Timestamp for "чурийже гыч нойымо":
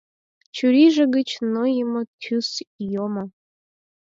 0.55-2.01